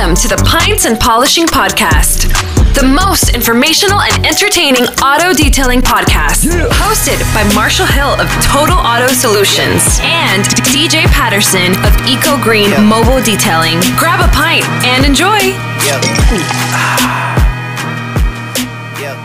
[0.00, 2.32] Welcome to the Pints and Polishing Podcast,
[2.72, 6.48] the most informational and entertaining auto detailing podcast.
[6.80, 10.42] Hosted by Marshall Hill of Total Auto Solutions and
[10.72, 13.78] DJ Patterson of Eco Green Mobile Detailing.
[13.98, 15.36] Grab a pint and enjoy.
[15.84, 16.00] Yep.
[19.04, 19.20] yep.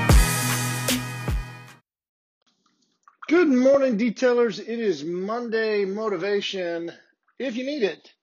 [3.29, 4.59] Good morning, detailers.
[4.59, 6.91] It is Monday motivation
[7.39, 8.14] if you need it.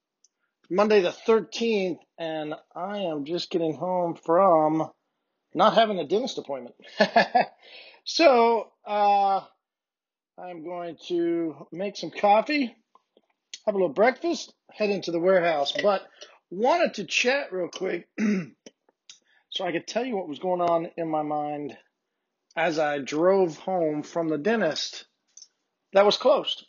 [0.69, 4.89] Monday the 13th, and I am just getting home from
[5.53, 6.75] not having a dentist appointment.
[8.05, 9.41] so, uh,
[10.37, 12.75] I'm going to make some coffee,
[13.65, 15.73] have a little breakfast, head into the warehouse.
[15.81, 16.07] But
[16.49, 18.07] wanted to chat real quick
[19.49, 21.77] so I could tell you what was going on in my mind
[22.55, 25.05] as I drove home from the dentist
[25.93, 26.65] that was closed.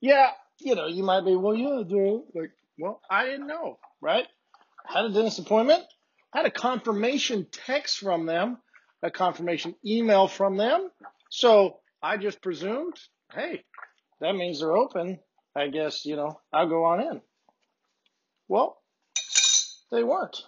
[0.00, 2.22] Yeah, you know, you might be, well, yeah, dude.
[2.34, 4.26] Like, well, I didn't know, right?
[4.84, 5.84] Had a dentist appointment,
[6.32, 8.58] had a confirmation text from them,
[9.04, 10.90] a confirmation email from them.
[11.30, 12.96] So I just presumed,
[13.32, 13.62] hey,
[14.20, 15.20] that means they're open.
[15.54, 17.20] I guess, you know, I'll go on in.
[18.48, 18.76] Well,
[19.92, 20.42] they weren't.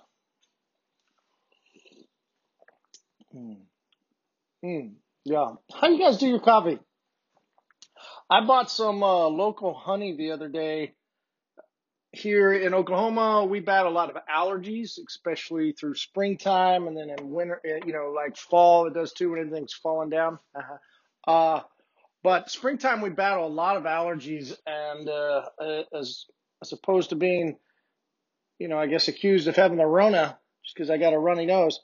[3.30, 3.52] Hmm.
[4.60, 4.86] Hmm.
[5.24, 5.52] Yeah.
[5.72, 6.80] How do you guys do your coffee?
[8.28, 10.94] I bought some uh, local honey the other day.
[12.14, 17.30] Here in Oklahoma, we battle a lot of allergies, especially through springtime and then in
[17.30, 20.38] winter, eh, you know, like fall, it does too when everything's falling down.
[20.54, 21.32] Uh-huh.
[21.32, 21.62] Uh,
[22.22, 26.24] but springtime, we battle a lot of allergies, and uh, uh as
[26.62, 27.58] as opposed to being,
[28.58, 31.46] you know, I guess accused of having the Rona just because I got a runny
[31.46, 31.80] nose,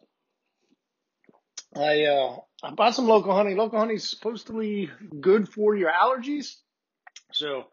[1.76, 3.54] I uh, I bought some local honey.
[3.54, 6.56] Local honey is supposedly good for your allergies.
[7.32, 7.66] So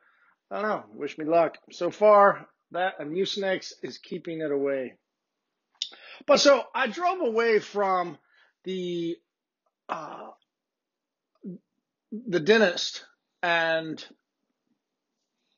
[0.51, 0.83] I don't know.
[0.93, 1.57] Wish me luck.
[1.71, 4.93] So far, that and Mucinex is keeping it away.
[6.25, 8.17] But so I drove away from
[8.63, 9.17] the
[9.89, 10.29] uh,
[12.11, 13.05] the dentist,
[13.43, 14.03] and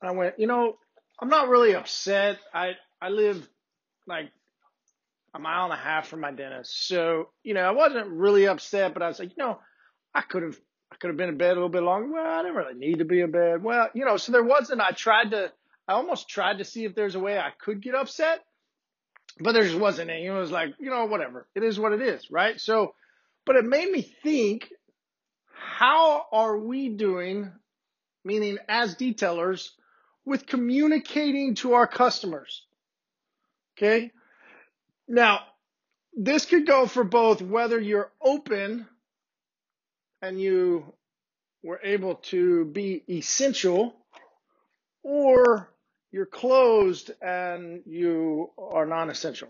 [0.02, 0.40] I went.
[0.40, 0.78] You know,
[1.20, 2.40] I'm not really upset.
[2.54, 3.48] I I live
[4.08, 4.32] like
[5.34, 6.88] a mile and a half from my dentist.
[6.88, 9.60] So, you know, I wasn't really upset, but I was like, you know,
[10.14, 10.60] I could have,
[10.92, 12.14] I could have been in bed a little bit longer.
[12.14, 13.64] Well, I didn't really need to be in bed.
[13.64, 15.52] Well, you know, so there wasn't, I tried to,
[15.88, 18.44] I almost tried to see if there's a way I could get upset,
[19.40, 20.26] but there just wasn't any.
[20.26, 21.48] It was like, you know, whatever.
[21.56, 22.60] It is what it is, right?
[22.60, 22.96] So,
[23.46, 24.70] but it made me think,
[25.54, 27.52] how are we doing,
[28.24, 29.70] meaning as detailers,
[30.26, 32.66] with communicating to our customers?
[33.78, 34.12] Okay.
[35.08, 35.42] Now,
[36.14, 38.88] this could go for both whether you're open
[40.22, 40.94] and you
[41.64, 43.96] were able to be essential
[45.04, 45.70] or
[46.12, 49.50] you're closed and you are non-essential.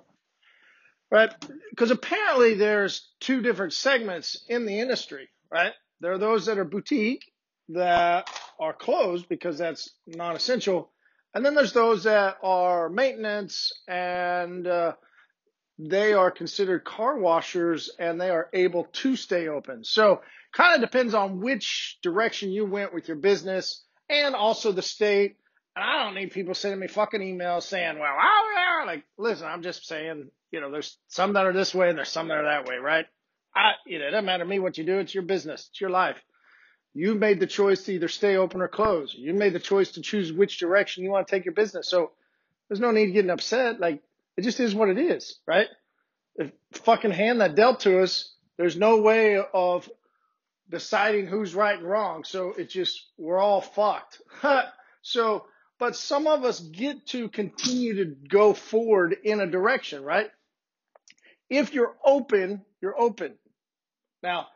[1.11, 1.31] Right?
[1.71, 5.73] Because apparently there's two different segments in the industry, right?
[6.01, 7.31] There are those that are boutique
[7.69, 8.29] that
[8.59, 10.91] are closed because that's non-essential.
[11.33, 14.93] And then there's those that are maintenance and uh,
[15.79, 19.83] they are considered car washers and they are able to stay open.
[19.83, 20.21] So
[20.53, 25.37] kind of depends on which direction you went with your business and also the state.
[25.75, 28.15] And I don't need people sending me fucking emails saying, well,
[28.55, 31.97] yeah, like, listen, I'm just saying, you know, there's some that are this way and
[31.97, 33.05] there's some that are that way, right?
[33.55, 34.99] I, you know, it doesn't matter to me what you do.
[34.99, 35.67] It's your business.
[35.69, 36.17] It's your life.
[36.93, 39.13] You made the choice to either stay open or close.
[39.15, 41.87] You made the choice to choose which direction you want to take your business.
[41.87, 42.11] So
[42.67, 43.79] there's no need getting upset.
[43.79, 44.01] Like,
[44.37, 45.67] it just is what it is, right?
[46.35, 49.89] The fucking hand that dealt to us, there's no way of
[50.69, 52.23] deciding who's right and wrong.
[52.23, 54.21] So it just, we're all fucked.
[55.01, 55.45] so,
[55.79, 60.29] but some of us get to continue to go forward in a direction, right?
[61.49, 63.35] If you're open, you're open.
[64.21, 64.47] Now,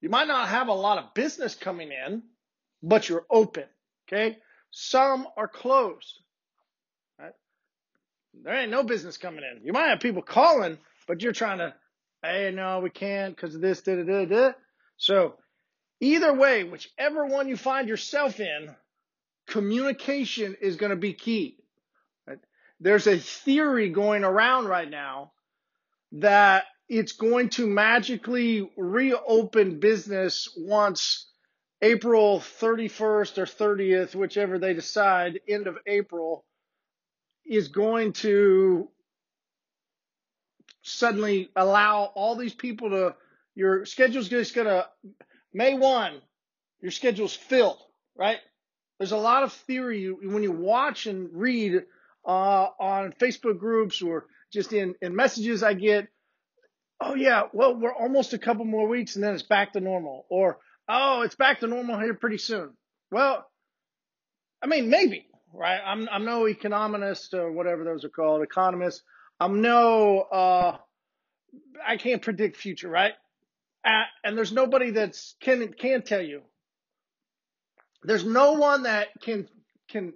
[0.00, 2.22] you might not have a lot of business coming in,
[2.82, 3.64] but you're open.
[4.06, 4.36] Okay.
[4.70, 6.20] Some are closed.
[7.18, 7.32] Right?
[8.34, 9.64] There ain't no business coming in.
[9.64, 11.74] You might have people calling, but you're trying to,
[12.22, 14.52] hey, no, we can't because of this, da, da, da, da.
[14.98, 15.36] So
[16.00, 18.74] either way, whichever one you find yourself in,
[19.46, 21.58] communication is going to be key.
[22.80, 25.32] There's a theory going around right now
[26.12, 31.26] that it's going to magically reopen business once
[31.82, 36.44] April 31st or 30th, whichever they decide, end of April,
[37.44, 38.88] is going to
[40.82, 43.14] suddenly allow all these people to,
[43.54, 44.86] your schedule's just going to,
[45.56, 46.20] May 1,
[46.82, 47.78] your schedule's filled,
[48.14, 48.36] right?
[48.98, 51.82] There's a lot of theory when you watch and read
[52.26, 56.08] uh, on Facebook groups or just in, in messages I get,
[57.00, 60.26] oh yeah, well, we're almost a couple more weeks and then it's back to normal.
[60.28, 60.58] Or,
[60.90, 62.74] oh, it's back to normal here pretty soon.
[63.10, 63.46] Well,
[64.62, 65.80] I mean, maybe, right?
[65.82, 69.02] I'm, I'm no economist or whatever those are called, economist.
[69.40, 70.76] I'm no, uh,
[71.82, 73.14] I can't predict future, right?
[73.86, 76.42] Uh, and there's nobody that's can can tell you.
[78.02, 79.48] There's no one that can
[79.88, 80.12] can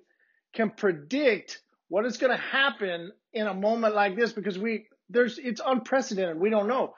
[0.53, 5.39] can predict what is going to happen in a moment like this because we there's
[5.39, 6.41] it's unprecedented.
[6.41, 6.95] We don't know.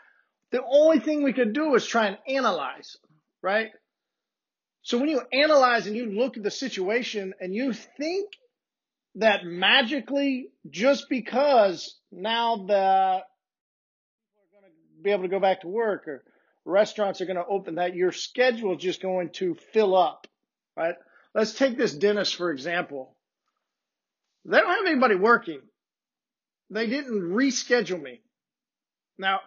[0.51, 2.97] The only thing we could do is try and analyze,
[3.43, 3.71] right?
[4.83, 8.31] So when you analyze and you look at the situation and you think
[9.17, 13.23] that magically just because now the
[14.25, 16.25] people are going to be able to go back to work or
[16.65, 20.27] restaurants are going to open that your schedule is just going to fill up,
[20.77, 20.95] right?
[21.35, 23.15] Let's take this dentist for example.
[24.45, 25.61] They don't have anybody working.
[26.71, 28.23] They didn't reschedule me.
[29.19, 29.41] Now,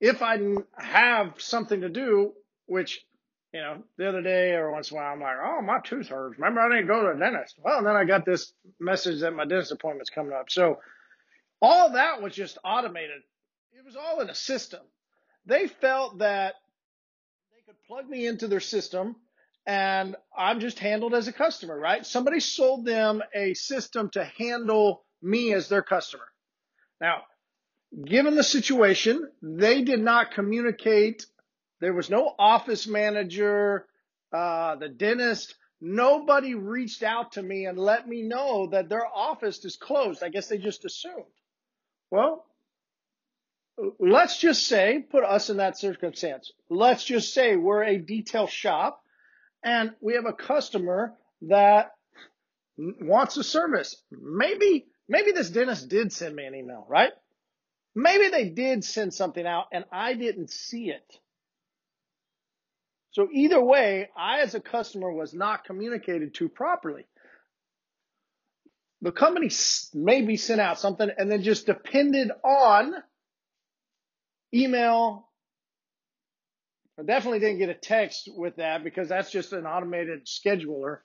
[0.00, 0.38] if I
[0.76, 2.32] have something to do,
[2.66, 3.04] which,
[3.52, 6.08] you know, the other day or once in a while, I'm like, oh, my tooth
[6.08, 6.38] hurts.
[6.38, 7.56] Remember, I didn't go to the dentist.
[7.62, 10.50] Well, then I got this message that my dentist appointment's coming up.
[10.50, 10.78] So
[11.60, 13.22] all that was just automated.
[13.72, 14.80] It was all in a system.
[15.48, 16.56] They felt that
[17.50, 19.16] they could plug me into their system
[19.66, 22.04] and I'm just handled as a customer, right?
[22.04, 26.24] Somebody sold them a system to handle me as their customer.
[27.00, 27.22] Now,
[28.04, 31.24] given the situation, they did not communicate.
[31.80, 33.86] There was no office manager,
[34.32, 35.54] uh, the dentist.
[35.80, 40.22] Nobody reached out to me and let me know that their office is closed.
[40.22, 41.24] I guess they just assumed.
[42.10, 42.44] Well,
[43.98, 46.52] let's just say, put us in that circumstance.
[46.68, 49.02] Let's just say we're a detail shop
[49.62, 51.92] and we have a customer that
[52.76, 53.96] wants a service.
[54.10, 57.12] Maybe, maybe this dentist did send me an email, right?
[57.94, 61.18] Maybe they did send something out and I didn't see it.
[63.12, 67.06] So either way, I as a customer was not communicated to properly.
[69.00, 69.50] The company
[69.94, 72.94] maybe sent out something and then just depended on
[74.52, 75.28] email
[76.98, 80.98] I definitely didn't get a text with that because that's just an automated scheduler.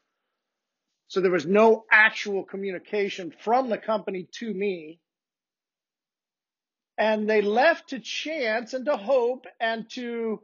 [1.08, 5.00] So there was no actual communication from the company to me.
[6.98, 10.42] And they left to chance and to hope and to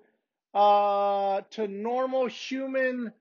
[0.54, 3.12] uh, to normal human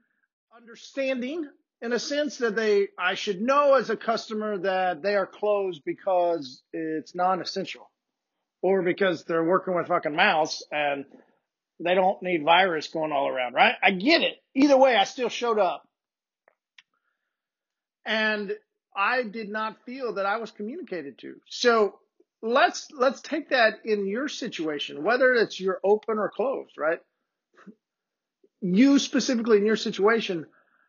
[0.54, 1.48] understanding
[1.80, 5.82] in a sense that they I should know as a customer that they are closed
[5.84, 7.90] because it's non-essential
[8.62, 11.04] or because they're working with fucking mouse and
[11.80, 13.74] they don't need virus going all around, right?
[13.82, 14.42] I get it.
[14.54, 15.86] Either way, I still showed up.
[18.04, 18.52] And
[18.96, 21.36] I did not feel that I was communicated to.
[21.48, 21.98] So
[22.42, 26.98] let's, let's take that in your situation, whether it's you're open or closed, right?
[28.60, 30.46] You specifically in your situation,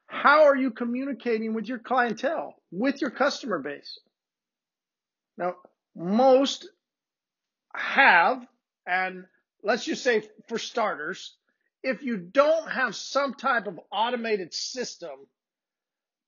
[0.07, 3.99] how are you communicating with your clientele, with your customer base?
[5.37, 5.53] Now,
[5.95, 6.67] most
[7.75, 8.45] have,
[8.85, 9.25] and
[9.63, 11.35] let's just say for starters,
[11.83, 15.27] if you don't have some type of automated system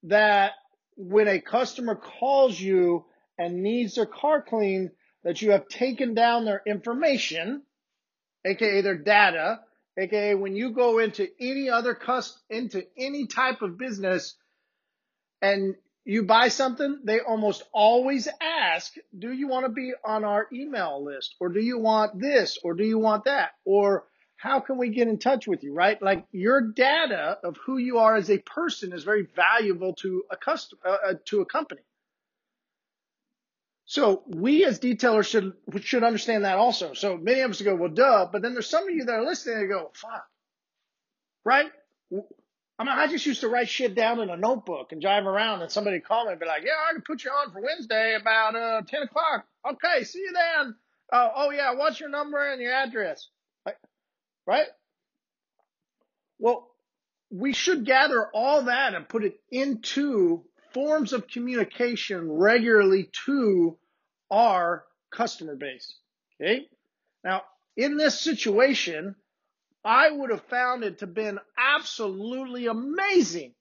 [0.04, 0.54] that
[0.96, 3.06] when a customer calls you
[3.38, 4.92] and needs their car cleaned,
[5.24, 7.62] that you have taken down their information,
[8.46, 9.60] aka their data,
[9.98, 14.36] aka when you go into any other cust into any type of business
[15.42, 20.48] and you buy something, they almost always ask, do you want to be on our
[20.52, 21.36] email list?
[21.40, 22.58] Or do you want this?
[22.64, 23.52] Or do you want that?
[23.66, 24.06] Or
[24.38, 26.02] how can we get in touch with you, right?
[26.02, 30.38] Like your data of who you are as a person is very valuable to a
[30.38, 31.82] customer, uh, uh, to a company.
[33.86, 36.94] So we as detailers should, should understand that also.
[36.94, 39.26] So many of us go, well, duh, but then there's some of you that are
[39.26, 40.26] listening and go, fuck,
[41.46, 41.70] right?
[42.82, 45.62] I mean, I just used to write shit down in a notebook and drive around,
[45.62, 48.16] and somebody call me and be like, "Yeah, I can put you on for Wednesday
[48.20, 50.76] about uh, ten o'clock." Okay, see you then.
[51.14, 53.28] Uh, oh yeah, what's your number and your address?
[53.68, 53.76] Right?
[54.48, 54.66] right?
[56.40, 56.72] Well,
[57.30, 63.78] we should gather all that and put it into forms of communication regularly to
[64.32, 65.94] our customer base.
[66.42, 66.66] Okay.
[67.24, 67.44] Now,
[67.78, 69.16] in this situation,
[69.84, 73.54] I would have found it to been absolutely amazing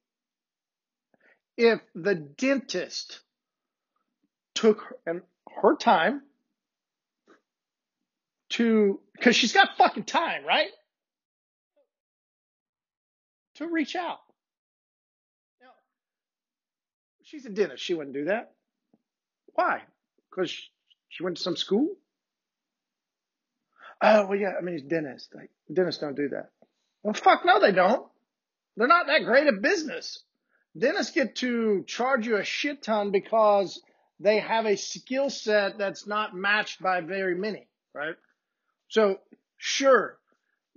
[1.56, 3.20] if the dentist
[4.54, 5.22] took her,
[5.62, 6.22] her time
[8.50, 10.70] to, cause she's got fucking time, right?
[13.56, 14.18] To reach out.
[15.60, 15.68] Now,
[17.22, 17.82] she's a dentist.
[17.82, 18.52] She wouldn't do that.
[19.54, 19.82] Why?
[20.30, 20.50] Because
[21.08, 21.88] she went to some school?
[24.02, 25.28] Oh, well, yeah, I mean, he's.
[25.34, 26.50] Like, dentists don't do that.
[27.02, 28.06] Well, fuck no, they don't.
[28.76, 30.22] They're not that great at business.
[30.78, 33.82] Dentists get to charge you a shit ton because
[34.20, 38.14] they have a skill set that's not matched by very many, right?
[38.88, 39.18] So,
[39.58, 40.18] sure,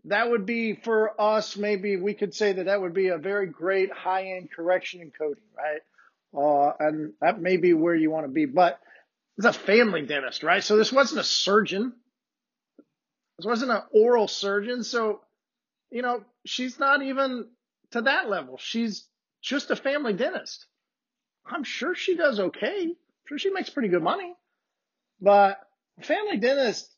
[0.06, 3.48] that would be for us, maybe we could say that that would be a very
[3.48, 5.82] great high end correction and coating, right?
[6.36, 8.80] Uh, and that may be where you want to be, but
[9.38, 10.64] it's a family dentist, right?
[10.64, 11.94] So this wasn't a surgeon.
[13.40, 14.84] Wasn't an oral surgeon.
[14.84, 15.22] So,
[15.90, 17.48] you know, she's not even
[17.92, 18.58] to that level.
[18.58, 19.08] She's
[19.42, 20.66] just a family dentist.
[21.46, 22.84] I'm sure she does okay.
[22.84, 22.96] I'm
[23.28, 24.34] sure she makes pretty good money.
[25.22, 25.60] But
[26.02, 26.90] family dentist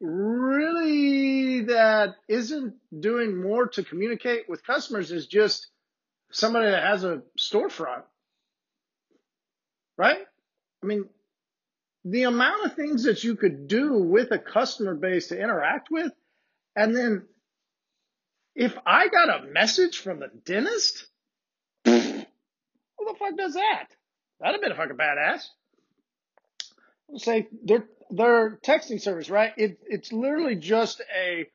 [0.00, 5.68] really that isn't doing more to communicate with customers is just
[6.32, 8.02] somebody that has a storefront.
[9.96, 10.26] Right?
[10.82, 11.08] I mean,
[12.04, 16.12] the amount of things that you could do with a customer base to interact with,
[16.74, 17.26] and then
[18.54, 21.06] if I got a message from the dentist,
[21.84, 23.88] who the fuck does that?
[24.40, 25.46] That'd have been a fucking badass.
[27.16, 29.52] Say their their texting service, right?
[29.56, 31.46] It it's literally just a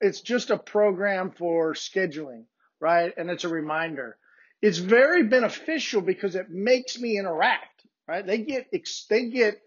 [0.00, 2.44] it's just a program for scheduling,
[2.80, 3.12] right?
[3.16, 4.16] And it's a reminder.
[4.60, 8.26] It's very beneficial because it makes me interact, right?
[8.26, 8.68] They get
[9.08, 9.60] they get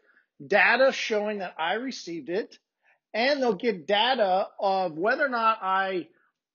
[0.45, 2.57] data showing that I received it,
[3.13, 6.07] and they'll get data of whether or not I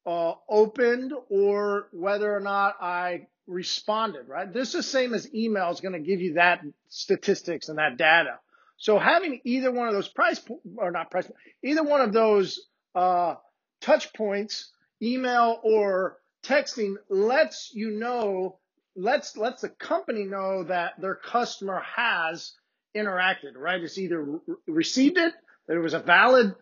[0.06, 4.52] uh, opened or whether or not I responded, right?
[4.52, 7.96] This is the same as email is going to give you that statistics and that
[7.96, 8.38] data.
[8.78, 10.40] So having either one of those price
[10.76, 11.30] or not price,
[11.62, 12.60] either one of those
[12.94, 13.36] uh,
[13.80, 14.70] touch points,
[15.02, 18.58] email or texting, lets you know,
[18.94, 22.52] lets lets the company know that their customer has
[22.96, 23.82] interacted, right?
[23.82, 25.34] It's either re- received it,
[25.68, 26.54] that it was a valid,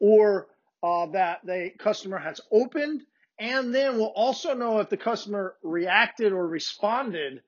[0.00, 0.48] or
[0.82, 3.02] uh, that the customer has opened,
[3.38, 7.42] and then we'll also know if the customer reacted or responded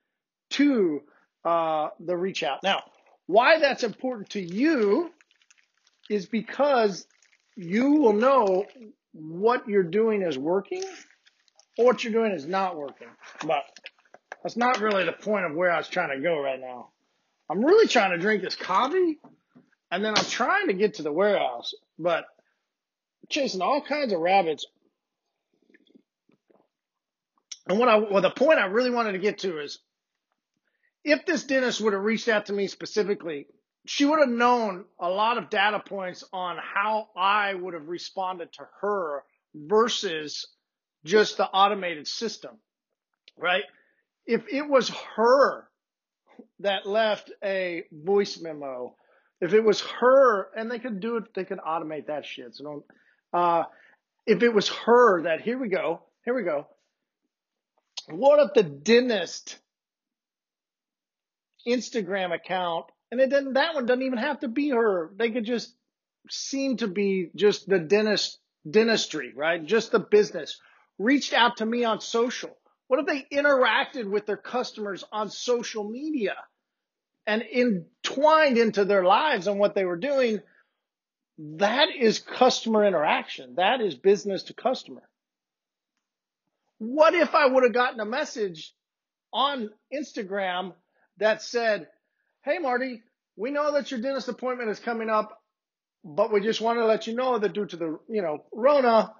[0.50, 1.02] to
[1.44, 2.62] uh, the reach out.
[2.62, 2.82] Now,
[3.26, 5.10] why that's important to you
[6.08, 7.06] is because
[7.56, 8.66] you will know
[9.12, 10.84] what you're doing is working
[11.78, 13.08] or what you're doing is not working.
[13.46, 13.62] But
[14.42, 16.88] that's not really the point of where I was trying to go right now.
[17.50, 19.18] I'm really trying to drink this coffee
[19.90, 22.24] and then I'm trying to get to the warehouse, but
[23.28, 24.66] chasing all kinds of rabbits.
[27.66, 29.80] And what I, well, the point I really wanted to get to is
[31.02, 33.46] if this dentist would have reached out to me specifically,
[33.84, 38.52] she would have known a lot of data points on how I would have responded
[38.54, 40.46] to her versus
[41.04, 42.58] just the automated system,
[43.36, 43.64] right?
[44.26, 45.69] If it was her
[46.60, 48.94] that left a voice memo,
[49.40, 52.54] if it was her, and they could do it, they could automate that shit.
[52.54, 52.84] So don't,
[53.32, 53.64] uh,
[54.26, 56.66] if it was her that, here we go, here we go.
[58.08, 59.58] What if the dentist
[61.66, 65.10] Instagram account, and it doesn't, that one doesn't even have to be her.
[65.16, 65.74] They could just
[66.28, 69.64] seem to be just the dentist, dentistry, right?
[69.64, 70.60] Just the business.
[70.98, 72.56] Reached out to me on social.
[72.90, 76.34] What if they interacted with their customers on social media
[77.24, 80.40] and entwined into their lives and what they were doing?
[81.38, 83.54] That is customer interaction.
[83.58, 85.08] That is business to customer.
[86.78, 88.74] What if I would have gotten a message
[89.32, 90.72] on Instagram
[91.18, 91.86] that said,
[92.42, 93.04] Hey, Marty,
[93.36, 95.40] we know that your dentist appointment is coming up,
[96.02, 99.14] but we just want to let you know that due to the, you know, Rona,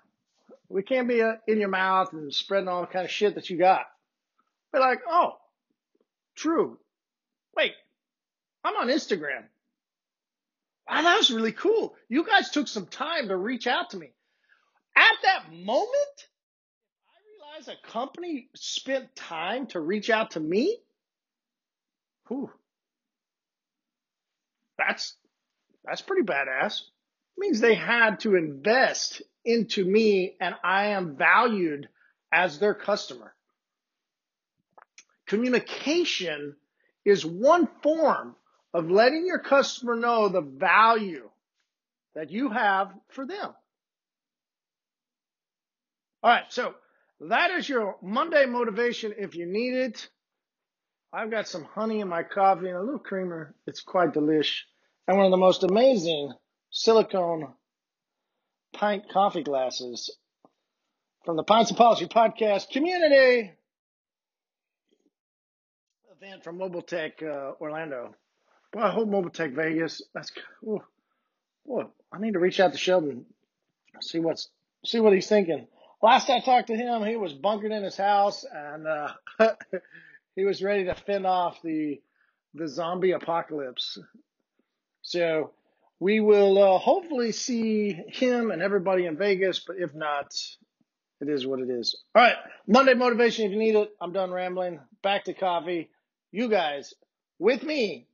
[0.71, 3.51] we can't be uh, in your mouth and spreading all the kind of shit that
[3.51, 3.83] you got.
[4.73, 5.33] Be like, oh,
[6.37, 6.79] true.
[7.57, 7.73] Wait,
[8.65, 9.45] I'm on Instagram.
[10.89, 11.95] Wow, that was really cool.
[12.09, 14.13] You guys took some time to reach out to me.
[14.97, 15.89] At that moment,
[17.09, 17.19] I
[17.53, 20.79] realized a company spent time to reach out to me,
[22.31, 22.49] Whew.
[24.79, 25.17] That's
[25.85, 26.81] that's pretty badass.
[26.81, 31.89] It means they had to invest into me and I am valued
[32.33, 33.35] as their customer.
[35.27, 36.57] Communication
[37.05, 38.35] is one form
[38.75, 41.29] of letting your customer know the value
[42.15, 43.55] that you have for them.
[46.23, 46.75] All right, so
[47.21, 50.09] that is your Monday motivation if you need it.
[51.13, 53.55] I've got some honey in my coffee and a little creamer.
[53.67, 54.61] It's quite delish.
[55.09, 56.33] And one of the most amazing
[56.71, 57.53] silicone
[58.73, 60.11] pint coffee glasses
[61.25, 63.53] from the Pints of Polishing podcast community.
[66.21, 68.15] event from Mobile Tech uh, Orlando.
[68.73, 70.03] Boy, I hope Mobile Tech Vegas.
[70.15, 70.33] That's
[70.67, 70.83] oh,
[71.67, 71.85] boy.
[72.13, 73.25] I need to reach out to Sheldon,
[74.01, 74.49] see what's
[74.85, 75.67] see what he's thinking.
[76.03, 79.13] Last I talked to him, he was bunkered in his house and uh,
[80.37, 82.01] he was ready to fend off the
[82.55, 83.99] the zombie apocalypse.
[85.03, 85.53] So
[86.01, 90.35] we will uh, hopefully see him and everybody in Vegas, but if not,
[91.21, 91.95] it is what it is.
[92.15, 93.91] All right, Monday motivation if you need it.
[94.01, 94.81] I'm done rambling.
[95.03, 95.91] Back to coffee.
[96.33, 96.95] You guys,
[97.39, 98.07] with me,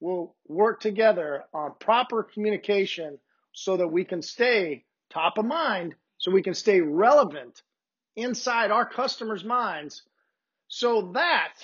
[0.00, 3.18] will work together on proper communication
[3.52, 7.62] so that we can stay top of mind, so we can stay relevant
[8.14, 10.02] inside our customers' minds,
[10.68, 11.54] so that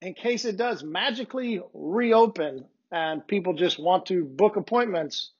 [0.00, 2.64] in case it does magically reopen
[2.94, 5.32] and people just want to book appointments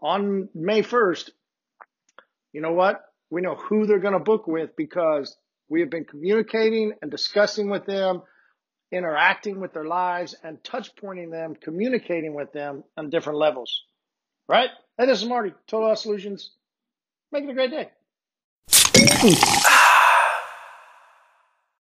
[0.00, 1.28] on May 1st,
[2.54, 3.04] you know what?
[3.30, 5.36] We know who they're going to book with because
[5.68, 8.22] we have been communicating and discussing with them,
[8.90, 13.82] interacting with their lives and touch pointing them, communicating with them on different levels.
[14.48, 14.70] Right?
[14.96, 16.52] Hey, this is Marty, Total Solutions.
[17.30, 17.90] Make it a great day.